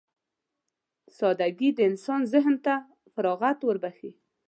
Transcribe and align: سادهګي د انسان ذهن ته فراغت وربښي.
سادهګي 1.17 1.69
د 1.73 1.79
انسان 1.89 2.21
ذهن 2.33 2.55
ته 2.65 2.75
فراغت 3.13 3.59
وربښي. 3.63 4.11